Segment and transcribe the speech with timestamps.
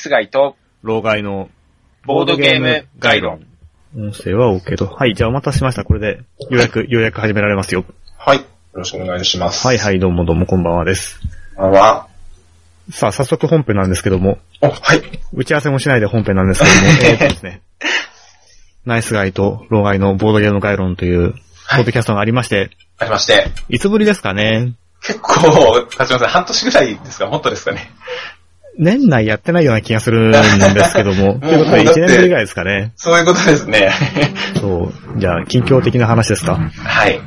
[0.00, 1.50] スガイと、老害の
[2.06, 3.44] ボードゲーム概論。
[3.94, 4.86] 音声は OK と。
[4.86, 5.84] はい、じゃあお待たせしました。
[5.84, 7.84] これで、ようやく、ようやく始められますよ。
[8.16, 8.38] はい。
[8.38, 9.66] よろしくお願いします。
[9.66, 11.20] はいはい、どうもどうもこんばんはです。
[11.54, 12.08] こんばんは。
[12.90, 15.02] さあ、早速本編なんですけども、お、はい。
[15.34, 17.60] 打ち合わせもしないで本編なんですけども、 えーっとですね、
[18.86, 26.28] ナイスガイと老害のボードゲーム概論という、ポはいッドキャストがありまして、ありまして、いつぶりですかね結構、経ちません。
[26.28, 27.90] 半年ぐらいですかもっとですかね。
[28.80, 32.92] 年内やってないような気がするんですけども、と いうことでもうだって1年ぶりぐらいですかね。
[32.96, 33.90] そういうことですね。
[34.58, 35.20] そう。
[35.20, 36.56] じゃあ、近況的な話ですか。
[36.56, 37.20] はい。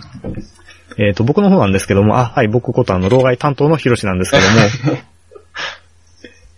[0.98, 4.98] えっ、と、僕の方なんですけども、あ、はい、僕ことあの、老害担当のヒロシなんですけども、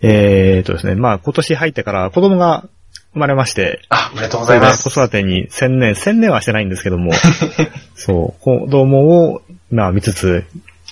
[0.00, 2.64] えっとですね、まあ、今年入ってから子供が
[3.12, 4.84] 生まれまして、あ、おめでとうございます。
[4.84, 7.12] 子育てに専念、専念はしてないんですけども、
[7.94, 10.44] そう、子供を、まあ、見つつ、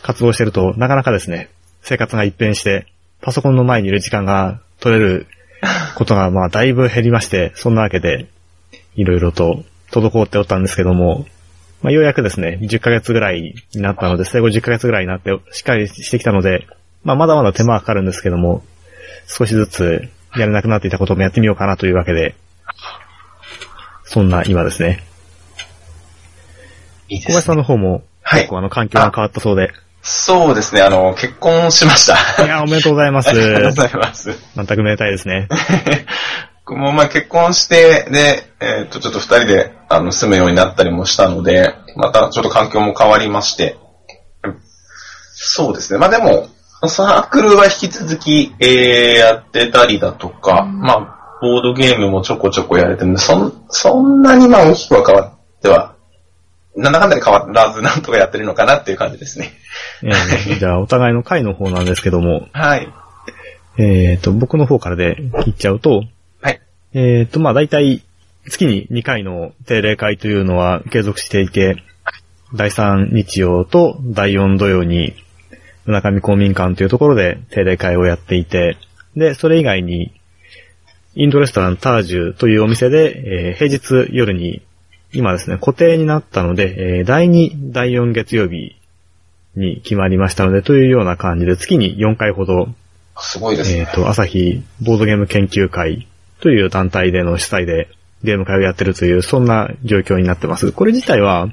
[0.03, 1.49] 活動してると、なかなかですね、
[1.83, 2.87] 生活が一変して、
[3.25, 5.27] パソコンの前にいる時間が取れる
[5.97, 8.27] ことが、まあ、だいぶ減りまして、そんなわけで、
[8.97, 11.27] いろいろと滞っておったんですけども、
[11.81, 16.67] まあ、ようやくですね、10ヶ月ぐらいになったので、生後10ヶ月ぐらいになって、しっかりしてきたので、
[17.03, 18.63] まあ、まだまだ手間はかかるんですけども、
[19.27, 22.35] 少しずつやれなくなっていたこともやってみようかなというわけで、
[24.05, 25.03] そんな今ですね。
[27.09, 27.57] いいで小林さんすね。
[27.57, 29.73] の方も、はい結構あの環境が変わったそうで、
[30.07, 32.45] そうですね、あの、結婚しました。
[32.45, 33.33] いや、おめでとうございます あ。
[33.33, 34.39] りがとうございます。
[34.55, 35.49] 全くめでたいですね。
[36.67, 43.79] 僕 もまあ結婚して、で、えっ、と、ちょっと二人で、あの、住むようになったりもしたので、またちょっと環境も変わりまして、
[45.33, 45.99] そうですね。
[45.99, 46.49] まあでも、
[46.87, 55.94] サークルは引き続き、えー、やってたりだとか、まあ、ボードゲームもちょこちょこやれてるんで、そん、そんなにまあ大きくは変わっては、
[56.77, 59.53] なんだかんだで変わらずなんとかやってるのかなっていう感じですね。
[60.03, 62.89] えー じゃあ、お互いの回の方なんですけども、はい。
[63.79, 66.05] えっ、と、僕の方からで言っちゃうと、
[66.41, 66.61] はい。
[66.95, 68.03] えっ、と、まあ、大体、
[68.47, 71.77] 月に2回の定例会というのは継続していて、
[72.55, 75.15] 第3日曜と第4土曜に、
[75.87, 78.77] 村上公民館というところで定例会をやっていて、
[79.17, 80.13] で、それ以外に、
[81.15, 84.63] インドレストランタージュというお店で、えー平日夜に、
[85.15, 88.77] 今ですね、固定になったので、えー第2、第4月曜日
[89.57, 92.69] に決まりましたので、というような感じで、月に4回ほど
[93.19, 93.81] すごいですね。
[93.81, 96.07] えっ、と、朝日ボードゲーム研究会
[96.41, 97.89] という団体での主催で
[98.23, 100.73] ゲーム会をやってるという、そんな状況になってます。
[100.73, 101.49] これ自体は、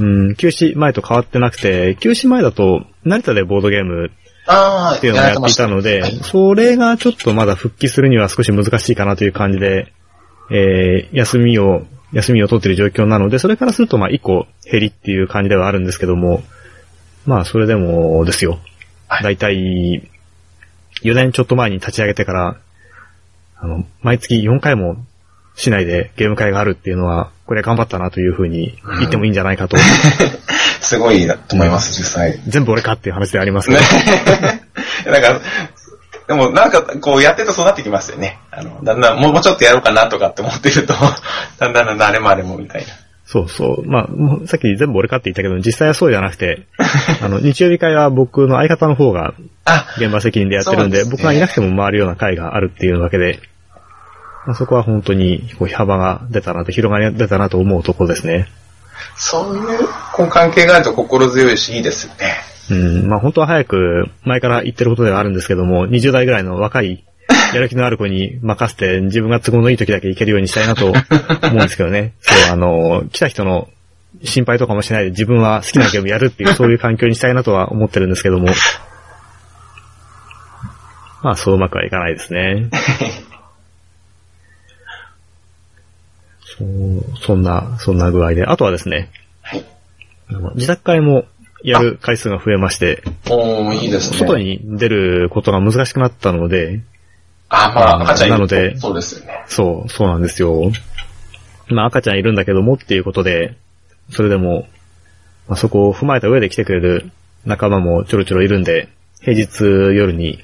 [0.00, 4.10] うん、休止前と変わってなくて、休止前だと、成田でボードゲーム
[4.96, 9.92] っていうのをやっていたので、はいそれがちょっとまだ復帰するには少し難しいかなという感じで、
[10.50, 16.42] えー、休みを、休みを取っている状況なので、それからするとまあ一個減りっていう感じではあるんですけども、
[17.26, 18.58] まあそれでもですよ。
[19.08, 20.08] はいだいたい
[21.02, 22.56] 4年ちょっと前に立ち上げてから、
[23.56, 24.96] あの、毎月4回も
[25.54, 29.76] 市内でゲーム会があるっていうのは、これ頑張ったなというふうに言ってもいいんじゃないかと。
[30.80, 32.40] すごいなと思います、実際。
[32.46, 33.80] 全部俺かっていう話でありますけど。
[35.10, 35.40] なんか、
[36.26, 38.38] でもなんかこうやってるとそうなってきますよね。
[38.50, 40.94] あの、だんだんもうちょっとやろうかなとかって思ってると、
[41.58, 42.88] だんだんだんだんあれもあれもみたいな。
[43.26, 43.86] そうそう。
[43.86, 46.66] まあ、もうさっき全部俺かって言ったけど、実際はそうじゃなくて、
[47.22, 49.32] あの、日曜日会は僕の相方の方が
[49.64, 53.40] あ、現場責任でやってるんで、ですね僕がいなくても回るような会があるっていうわけで、
[54.46, 58.48] まあ、そこは本当にこう幅が出たなと、広がりが出たなと思うところですね。
[59.16, 62.51] そういうこう関係があると心強いし、いいですよね。
[62.70, 67.04] うん、まあ本当は早く前から言ってることではあるんですけども、20代ぐらいの若い、
[67.54, 72.14] やる気のある子に任せて自分が都合のいい時だけ行けるようにしたいなと思うんですけどね。
[72.20, 73.68] そう、あの、来た人の
[74.24, 78.48] 心配とかもしないで自分は好きなゲームやるっていうそういう環境にしたいなとは思ってるんですけども。
[81.22, 82.68] まあそううまくはいかないですね。
[86.58, 86.68] そう、
[87.18, 88.44] そんな、そんな具合で。
[88.44, 89.10] あとはですね、
[89.40, 89.64] はい。
[90.54, 91.24] 自宅会も
[91.64, 94.18] やる回数が増えまして、おー、いいですね。
[94.18, 96.80] 外に出ることが難しくなったので、
[97.48, 99.44] あ、まあ、赤ちゃんいるなのでそうですよね。
[99.46, 100.72] そう、そうなんですよ。
[101.68, 103.56] まあ赤ちゃんいるんだけどもっていうことで、
[104.10, 104.66] それでも、
[105.48, 107.10] まあ、そこを踏まえた上で来てくれる
[107.44, 108.88] 仲間もちょろちょろいるんで、
[109.20, 110.42] 平日夜に、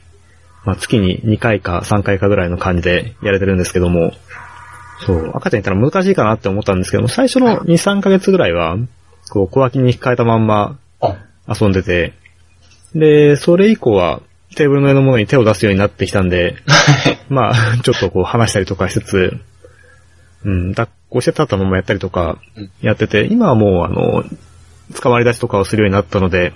[0.65, 4.13] まあ月に2回か3回かぐらいの感じでやれてるんですけども、
[5.07, 8.77] そう、赤ちゃんいたら難しいかなって思ったんですけども、最初の2、3ヶ月ぐらいは、
[9.31, 10.88] こう小脇に控えたまんまあ、
[11.49, 12.13] 遊んでて、
[12.95, 14.21] で、それ以降は
[14.57, 16.57] テーブルの上のものに手を出すようになってきたんで、
[17.29, 19.41] まあ、ちょっとこう話したりとかしつつ、
[20.45, 24.25] うん、抱っこして立ったままやったりとかうんやってて、今はもうあの、
[25.01, 26.53] 捕まり出しとかをするようになったので。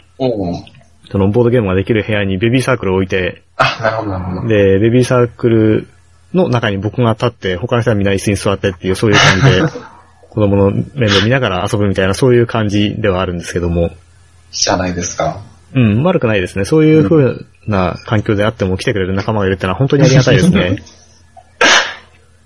[1.11, 3.43] そのボードゲームができる部屋にベビーサークルを置いて。
[4.49, 5.89] で、ベビーサークル
[6.33, 9.63] の中に僕が立って、他の人はみんな椅子に座ってっていう、そういう感じで、
[10.31, 13.91] 子供の面倒見ながら遊ぶみたいな、そういう感じではあるんですけども、
[14.53, 15.41] じゃないですか。
[15.75, 16.65] うん、悪くないですね。
[16.65, 20.77] そういう風な環境であっても来てくれる仲間がいるってのは本当にありがたいですね。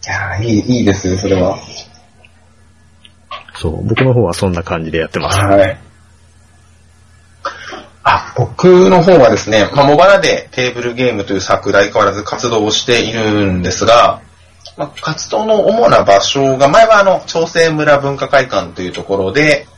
[0.06, 1.58] いやーいい、いいですね、それは。
[3.56, 5.38] そう、僕の方はそんな感じでやってます。
[5.38, 5.78] はい。
[8.04, 14.20] あ、僕の方はですね、まあ、モバラでテーブルゲームというサークル相変わらず活動をしているんですが、
[14.76, 19.75] まあ、活動の主な場所が、前はあの、長生村文化会館というところで、ず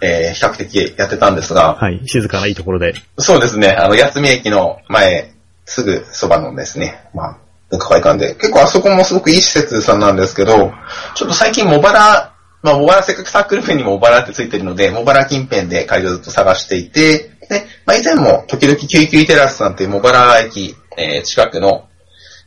[0.00, 2.94] えー比較的やってたんですが、はい、静かないいところで。
[3.18, 5.32] そうですね、あの、八海駅の前、
[5.64, 7.38] すぐそばのですね、まあ、
[7.70, 10.72] 文化会館で、結構あそこもすごくいい施設さんなんですけど、
[11.14, 21.88] ちょっと最近モバラ、まあ、モバラせっかくサークル名にもモバラってついてるので、モバラ近辺で会場ずっと探していて、で、まあ、以前も時々救急テラスさんっていうモバラ駅、えー近くの、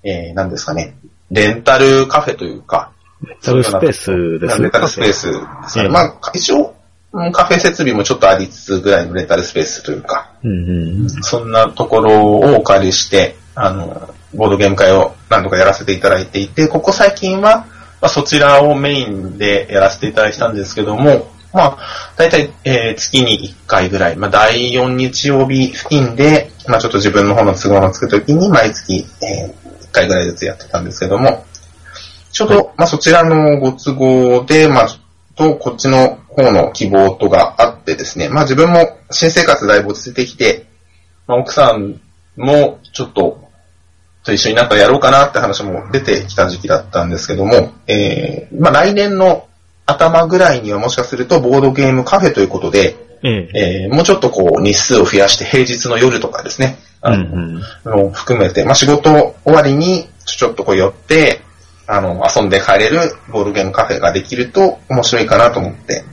[0.03, 0.95] えー、何ですかね、
[1.31, 2.91] レンタルカフェというか、
[3.23, 5.85] レンタルスペースですレンタルスペースですね。
[5.85, 6.76] うんまあ、一応、うん
[7.11, 11.09] カフェ設備もちょっとありつつぐらいのレンタルスペースというか、うんうん。
[11.09, 17.65] そんなところをお借りして、あの、ボードゲーム会を何度かやらせていただいていて、ここ最近は、
[18.01, 29.53] まあ、そちらをメインでやらせていただいたんですけども、まあ、だいたい、えー月に1回ぐらい、まあ、第4日曜日付近で、まあ、ちょっと自分の方の都合のつくときに毎月、え
[29.87, 31.45] 1回ぐらいずつやってたんですけども、
[32.31, 34.87] ちょうど、まあ、そちらのご都合で、まあ、
[35.37, 40.65] と、こっちの方の希望とがあってですね、まあ自分も新生活だいぶ落ち着いてきて、
[41.27, 42.01] まあ、奥さん
[42.35, 43.47] もちょっと、
[44.23, 49.47] と一緒になんかやろうかなって話も出てきた時期だったんですけども、えー、まあ来年の
[49.85, 53.85] 頭ぐらいにはもしかするとボードゲームカフェということで、ええ。
[53.85, 57.61] えー、もうちょっとこう日数を増やして平日の夜とかですね、うんあの
[57.93, 58.07] うん。
[58.07, 59.11] を含めて、まあ、仕事
[59.43, 61.41] 終わりにちょっとこう寄って、
[61.87, 62.99] あの、遊んで帰れる
[63.31, 66.03] ボードゲームカフェができると面白いかなと思って、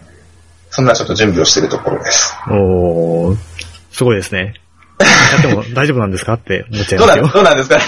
[0.70, 2.34] そんなちょっと準備をしているところです。
[2.48, 3.36] おー、
[3.90, 4.54] すごいですね。
[5.00, 7.26] やっても大丈夫なんですかって思っちゃいますよ。
[7.28, 7.82] どうなんですかね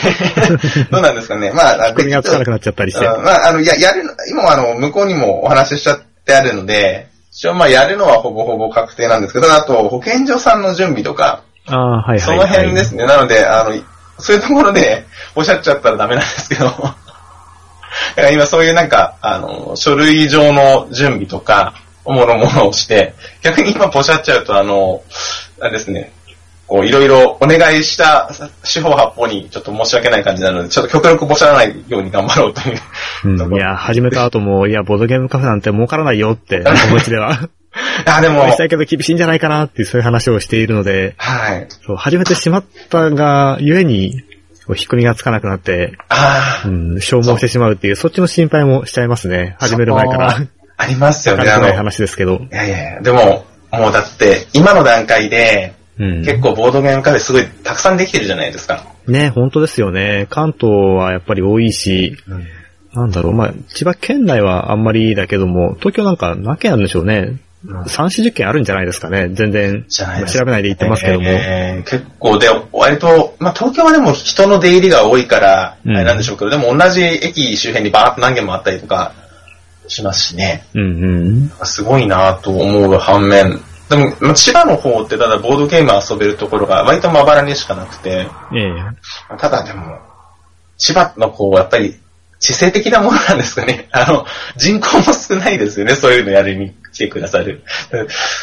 [0.91, 3.07] どうなんですかね まあ、首がつかなくなっちゃったりして。
[3.07, 12.47] うんまあ、あの、や、やるの、今はあの、向こうにもお話ししちゃってあるので、一応まあ、やるのはほぼほぼ確定なんですけど、あと、保健所さんの準備とか、ああ、はいはい、はい。
[12.47, 13.05] その辺ですね。
[13.05, 13.73] なので、あの、
[14.19, 15.05] そういうところで
[15.35, 16.73] おっしゃっちゃったらダメなんですけど、
[18.33, 21.75] 今そういうなんか、あの、書類上の準備とか、
[22.05, 25.03] もろもろをして、逆に今ポシャっちゃうと、あの、
[25.61, 26.13] あれですね、
[26.67, 28.31] こう、いろいろお願いした
[28.65, 32.81] 四方八方にちょっと申し訳ない感じなので、ちょっと極力ポシャらないように頑張ろうという。
[33.25, 37.49] うん、いや、始めた後も、いや、ボードゲームカフェなんて儲からないよって、 気持ちでは。
[38.07, 41.69] あ、でも、したいけど厳しいんじゃないかなっていうそういう話をしているので、はい。
[41.87, 44.23] そう、始めてしまったが、ゆえに、
[44.67, 49.57] こう引っ込みがつかなくなって、ああ、うん、消耗してしまうっていう、そっちの心配もしちゃいますね。
[49.61, 50.37] 始める前から。
[50.79, 52.47] ありますよね、あの、わかりづらいい話ですけど。
[52.51, 56.25] やいやいや、でも、もうだって、今の段階で、うん。
[56.25, 58.85] 結構ボードゲームカフェすごいたくさんできてるじゃないですか。
[59.07, 60.27] ね、本当ですよね。
[60.29, 62.17] 関東はやっぱり多いし、
[62.93, 67.37] なんだろう、まあ、千葉県内はあんまりだけども、東京なんか何件あるんでしょうね。
[67.67, 69.29] 3、40件あるんじゃないですかね。
[69.33, 71.27] 全然、じゃないですか調べないで言ってますけども。
[71.27, 79.13] えー結構で、割と、まあ東京はでも人の出入りが多いから、なんでしょうけど、でも同じ駅周辺にバーッと何軒もあったりとか
[79.89, 80.65] しますしね。
[80.75, 81.67] うんうん。
[81.67, 89.37] すごいなと思う反面、でも、まあ千葉の方ってただボードゲーム遊べるところが割とまばらにしかなくて、ええ。
[89.39, 89.99] ただでも、
[90.79, 91.97] 千葉のこう、やっぱり、
[92.39, 93.89] 知性的なものなんですかね。
[93.93, 94.27] あの、
[94.57, 97.63] 人口も少ないですよね、そういうのやりに来てくださる。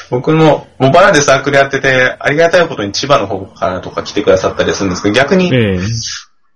[0.09, 5.79] 僕も、モバラでサークルやってて、ありがたいことに千葉の方からとか来てくださったりするんですけど、逆に、ええ。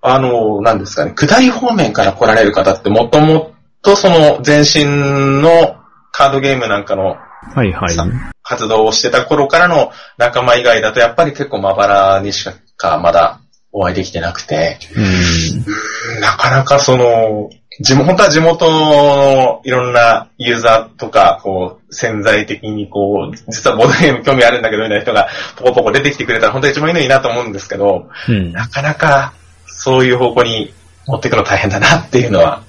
[0.01, 3.51] あの、なんですかね、下り方面から来られる方ってもとも
[3.81, 5.77] とその前身の
[6.11, 7.15] カードゲームなんかの
[7.55, 7.89] はいはい。
[7.91, 8.05] さ
[8.43, 13.39] 活動をしてた頃からの仲間以外だとやっぱり結構まばらにしかまだ
[13.71, 16.21] お会いできてなくて、うん。
[16.21, 28.51] なかなかその、地元、本当は地元のいろんなユーザーとか、こう、潜在的にこう、実はボードゲーム興味あるんだけどみたいな人がポコポコ出てきてくれたら本当に一番いいのになと思うんですけど、うん。
[28.51, 29.33] なかなか
[29.67, 30.73] そういう方向に
[31.05, 32.63] 持っていくの大変だなっていうのは、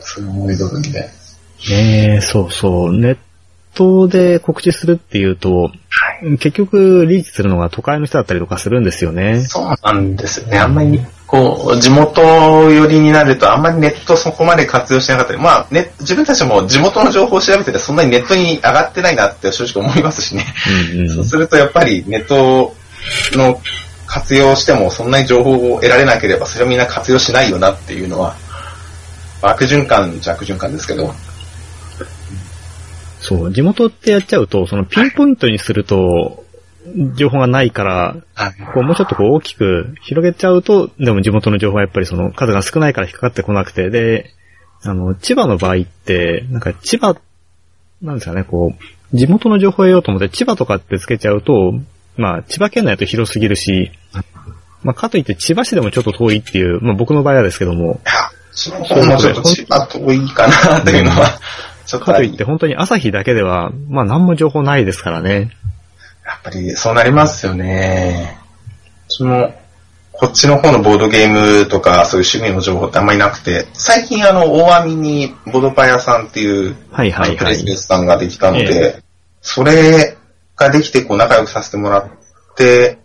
[0.00, 1.10] そう思い部分で。
[1.70, 2.92] ねえ、そうそう。
[2.92, 3.18] ネッ
[3.74, 5.70] トで告知するっていうと、
[6.22, 6.38] はい。
[6.38, 9.40] 結局リーチするのが都会の人だったりとかするんですよね。
[9.44, 10.58] そうなんですよね。
[10.58, 12.22] あんまり、こう、地元
[12.70, 20.44] 寄りになると、あんまりネットそこまで活用しなかったり、まあ、ね、自分たちも地元の情報を調べてて、そんなにネットに上がってないなって正直思いますしね。
[20.92, 22.74] うんうんそうすると、やっぱりネット
[23.32, 23.60] の
[24.06, 28.36] 活用しても、そんなに情報を得られなければ、それをみんな活用しないよなっていうのは、
[29.42, 31.12] 悪循環じゃ悪循環ですけど、
[33.24, 36.44] そう、地元ってやっちゃうと、そのピンポイントにすると、
[37.16, 38.52] 情報がないから、はい。
[38.74, 44.30] こうもうちょっとこう大きく広げちゃうと、でも地元の情報はやっぱりその数が少ないから引っかかってこなくて、で、
[44.82, 47.16] あの、千葉の場合って、なんか千葉、
[48.02, 48.74] なんですかね、こ
[49.12, 51.72] う、地元の情報を得ようと思って千葉とかってつけちゃうと、
[52.16, 53.90] まあ、千葉県内だと広すぎるし、
[54.82, 61.40] まあ、かといって千葉市でもちょっと遠いっていう、まあ僕の場合はですけども、いや、その方もちょっと千葉遠いかなというのは、
[62.00, 65.50] かといって本当に朝日だけでは、まあ何も情報ないですからね。
[66.24, 68.38] やっぱりそうなりますよね。
[69.08, 69.54] その、
[70.12, 79.02] こっちの方のボードゲームとか、そういう趣味の情報ってあんまりなくて、最近あの、大網にボードパ屋さんっていう、はいはいはいプレススさんができたのえで、
[79.42, 80.16] それ
[80.56, 82.10] ができてこう仲良くさせてもらっ
[82.56, 82.98] て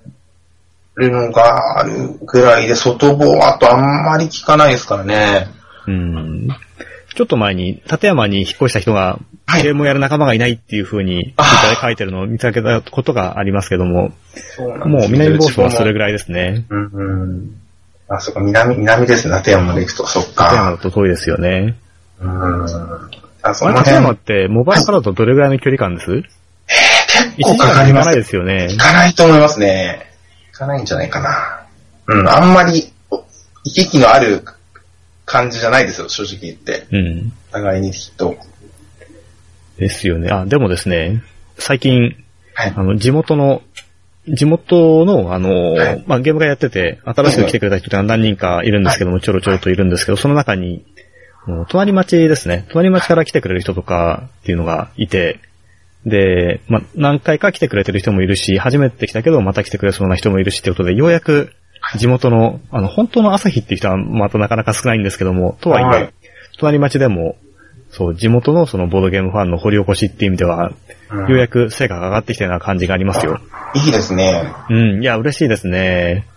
[0.95, 5.47] るのがあるぐらいで、外房あとあんまり聞かないですからね。
[5.87, 6.47] うん。
[7.15, 14.11] ちょっと前に、立山に引っ越した人が、はいゲームをやる仲間がいないっていう風に、ツイッターで書いてるのを見かけたことがありますけども、
[14.55, 16.65] そうなんもう南房総はそれぐぐらいですね。
[16.69, 17.61] うんうん。
[18.07, 20.05] あ、そっか、南、南ですね、立山まで行くと。
[20.05, 20.71] そっ立山か。
[20.71, 21.75] だと遠いですよね。
[22.21, 22.63] うん。
[23.41, 26.11] あ、そ立山っ辺、て、モバイルからだとどれぐらいの距離感です？
[26.11, 26.31] 結
[27.39, 28.15] ?1 構時かかります間かかない。
[28.17, 28.77] ですよね行。
[28.77, 30.05] かないと思いますね。
[30.53, 31.65] 行かないんじゃないかな。
[32.05, 34.43] うん、あんまり、お行き来のある
[35.29, 36.87] 感じじゃないですよ、正直言って。
[36.91, 37.31] うん。
[37.51, 38.35] 互いにきっと。
[39.77, 40.31] ですよね。
[40.31, 41.21] あ、でもですね、
[41.59, 42.15] 最近、
[42.55, 42.73] はい。
[42.75, 43.61] あの、地元の、
[44.27, 50.83] 地元の、あの、はいまあ、ゲーム会やってて、新しく来てくれた人が何人かいるんですけども、ちょろちょろといるんですけど、その中に、
[51.69, 52.65] 隣町ですね。
[52.71, 55.39] 隣町から来てくれる人とかっていうのがいて、
[56.07, 61.53] で、まあ、何回か来てくれてる人もいるし、初めて来たけどまた来てくれそうな人もいるしってことで、ようやく
[61.97, 66.13] 地元の、あの、本当の朝日っていう人はまたなかなか少ないんですけども、とはいえ、はい
[66.59, 67.37] 隣町でも、
[67.89, 70.71] そう、地元のそのボードゲームファンの掘り起こしっていう意味では、
[71.11, 73.39] うんようやく成果が上がってきたような感じがありますよ。
[73.73, 74.43] いいですね。
[74.69, 76.27] うん、いや、嬉しいですね。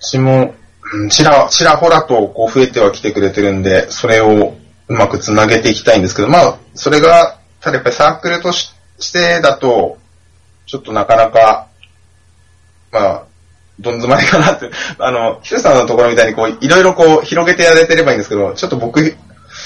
[0.00, 0.54] 私も、
[0.92, 4.54] うんちら、ちらほらとこう増えては来てくれてるんで、それを
[4.88, 9.98] うまくつなげていきたいんですけど、まあ、それが、ただやっぱりサークルとししてだと、
[10.66, 11.68] ちょっとなかなか、
[12.92, 13.24] まあ、
[13.80, 19.00] どん詰まりかなって、 あの、ヒルさんのところみたいにこう、いろいろこう、広げてやれてればいいんですけど、ちょっと僕、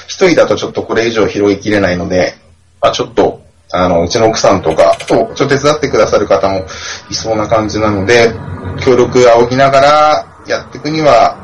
[0.06, 2.36] 一人だとちょっとこれ以上広げきれないので、
[2.80, 3.42] まあちょっと、
[3.72, 6.64] あの、うちの奥さんとか、あと、ちょっと手伝ってくださる方も
[7.10, 8.32] いそうな感じなので、
[8.80, 11.36] 協力を仰ぎながらやっていくには、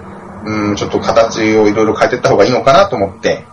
[0.44, 3.44] うん、ちょっと形をいろいろ変えていった方がいいのかなと思って、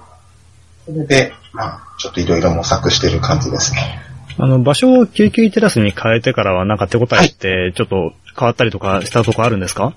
[0.86, 4.02] それで、まあ、ちょっといろいろ模索してる感じですね。
[4.40, 9.94] あの、場所を救急テラスに変えてからはなんか手応えって、ちょっと変わったりとかしたとこあるんですか、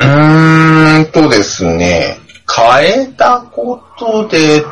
[0.00, 2.18] うーんとですね、
[2.54, 4.62] 変えたことで、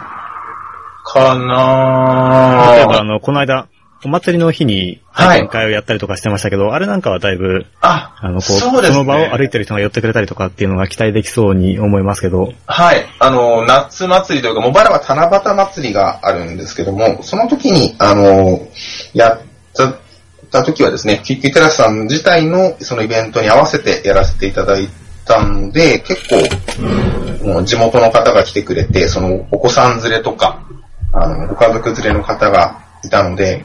[1.05, 3.69] かな例えば、あの、この間、
[4.05, 8.89] お祭りの日にはい体験会をやったりとかしてましたけど、あれなんかはだいぶ、あ、あの、こう、そうね。
[8.89, 13.07] その場を歩いてる人が寄ってくれたりとかっていうのが期待できそうに思いますけど、はい。
[13.19, 18.69] あの、夏祭りというか、茂原は七夕祭りがあるんですけども、その時に、あの、
[19.15, 19.41] やっ
[19.75, 19.95] た、
[20.51, 24.89] た時はですね、救急テラスさん自体のそのイベントに合わせてやらせていただい
[25.25, 30.63] たので、結構、もう地元の方が来てくれて、そのお子さん連れとか、
[31.13, 33.65] あの、ご家族連れの方がいたので、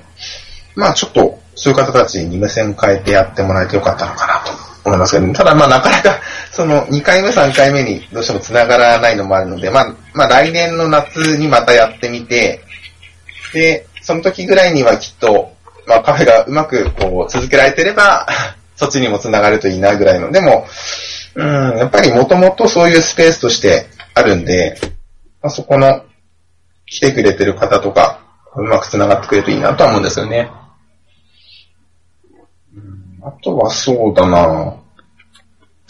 [0.75, 4.51] まあちょっと、そういう方たちに目線変えてやってもらえてよかったのかなと
[4.85, 6.19] 思いますけど、ただまあなかなか、
[6.51, 12.61] その2回目3回目にどうしても繋がらないのもあるので、まあ、まあ来年の夏にまたやってみて、
[13.53, 15.53] で、その時ぐらいにはきっと、
[15.85, 18.27] まあカフェがうまくこう続けられてれば、
[18.75, 20.31] そっちにも繋がるといいなぐらいの。
[20.31, 20.65] でも、
[21.35, 24.79] うん、やっぱりもともとそういうスペースとしてあるんで、
[25.41, 26.03] まあ、そこの
[26.87, 28.20] 来てくれてる方とか、
[28.55, 30.51] うまく繋がってくれるといいなとは思うんですよね。
[32.75, 34.75] うんあとはそうだな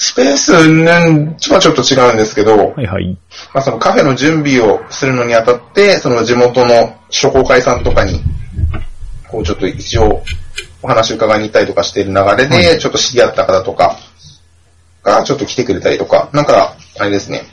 [0.04, 3.16] スペースね、ちはちょっと違うんですけど、はいはい。
[3.54, 8.20] まあ、そのカフェの準備をするのにあたって、その地元の商工会さんとかに、
[9.30, 10.24] こうちょっと一応
[10.82, 13.96] お話伺いに行ったりとかしている流れで、ちょっと知り合った方とか
[15.04, 17.38] がちょっと来てくれたりとか、なんか、あれですね。
[17.38, 17.48] やっ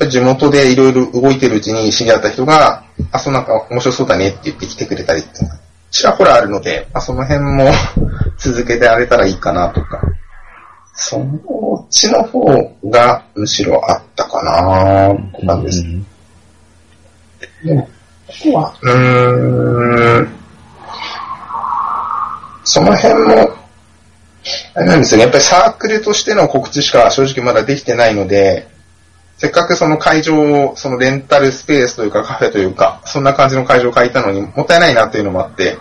[0.00, 5.30] ぱり地元でいろいろ動いてるうちに知り合った人が、あ、そうなんか面白そうだねって言って来てくれたりって
[5.90, 7.70] ちらほらあるので、まあ、その辺も
[8.38, 10.00] 続けてあげたらいいかなとか。
[11.02, 11.24] その
[11.82, 12.44] っちの方
[12.90, 15.80] がむしろあったかなとかです。
[15.80, 16.06] うん
[17.64, 20.28] でも、ここは、うーん、
[22.64, 23.54] その辺も、
[24.74, 25.22] あれなんですよね。
[25.24, 28.68] やっぱりサークルとしての告知しか正直まだできてないので、
[29.40, 35.78] せっかくその会場を、そのレンタルスペースというかカフェというか、そんな感じの会場を借りたのにもったいないなっていうのもあって、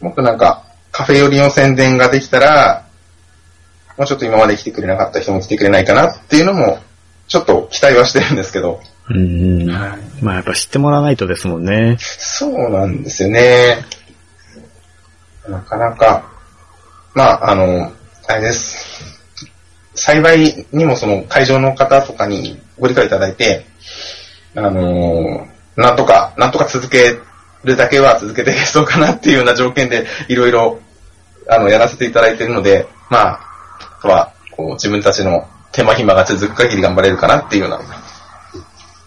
[0.00, 2.86] もっとなんかカフェ寄りの宣伝ができたら、
[3.98, 6.78] もうちょっと今まで来てくれなかった人も来てくれないかなっていうのも、
[7.28, 8.80] ちょっと期待はしてるんですけど。
[9.10, 9.70] うんうん。
[10.22, 11.98] まあやっぱ知ってもらわないとですもんね。
[12.00, 13.84] そうなんですよね。
[15.46, 16.24] なかなか、
[17.12, 17.92] まあ、あの、
[18.28, 19.13] あれです。
[19.94, 23.64] 幸いにもその会場の方とかにご理解いただいて、
[24.56, 25.46] あの、
[25.76, 27.16] なんとか、なんとか続け
[27.64, 30.80] るだけは続けてそうかなっていうような条件でいろいろ、
[31.48, 33.40] あの、やらせていただいているので、まあ、
[33.98, 37.80] あとは、こう、自分たちの手間暇が続く限り頑張れるかなっていうような、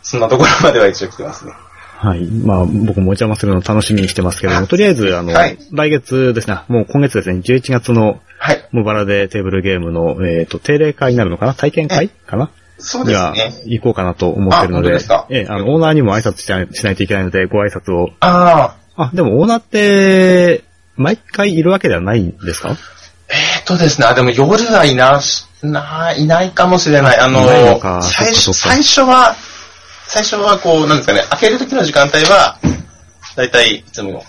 [0.01, 1.53] そんなところまでは一応来てますね。
[1.98, 2.25] はい。
[2.25, 8.66] まあ僕もお邪魔するの楽しみにしてますけども、とりあえずあの、はい来月ですね、もう今月ですね、11月のはい。
[8.72, 11.54] モバラでテーブルゲームの、えっ、と、定例会になるのかな？
[11.54, 12.08] 体験会？
[12.08, 12.50] かな？
[12.77, 13.51] そうですね。
[13.66, 14.98] 行こうかなと思ってるので
[15.30, 18.12] ええ、あの、オーナーにも挨拶しないしないといけないので、ご挨拶を。
[18.22, 20.63] ああ、あ、でもオーナーって、
[20.96, 22.70] 毎回いるわけではないんですか？
[22.70, 27.20] えーっとですね、あ、でも夜はいなし、な、いないかもしれない。
[27.20, 29.36] あののか最初、最初は、
[30.08, 32.58] 最初はこう、なんですかね、開ける時の時間帯は、
[33.36, 34.24] だいたいいつも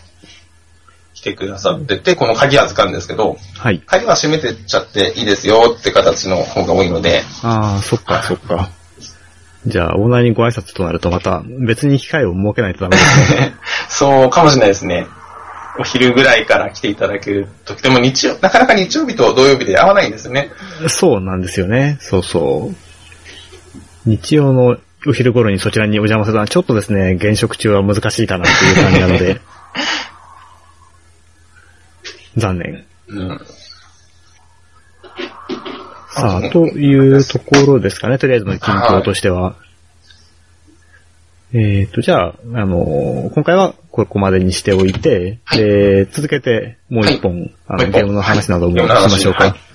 [1.19, 3.83] 来てくださってて、この鍵預かるんですけど、はい。
[3.85, 8.71] 鍵は閉めてっちゃっていいですよって形の方が多いので、ああ、そっか、そっか。
[9.67, 13.55] じゃあ、オーナーにご挨拶となるとまた別に機会を設けないとダメですね。
[13.91, 15.09] そうかもしれないですね。
[15.81, 20.51] お昼ぐらいから来ていただける時でも日曜、なかなか日曜日と土曜日で合わないんですよね。
[20.87, 21.99] そうなんですよね。
[22.01, 24.09] そうそう。
[24.09, 29.41] 日曜のお昼頃にそちらにお邪魔するのはちょっとですね、現職中は難しいかなっていう感じなので。
[32.39, 32.85] 残念。
[33.09, 33.41] うん。
[36.11, 39.57] さあ、というところですかね、とりあえずの近況としては。
[41.53, 49.45] えっ、と、じゃあ、あの今回はここまでにしておいて、はいで、続けてもう一本、あの、もう一本ゲームの話などもしましょうか。
[49.45, 49.68] はい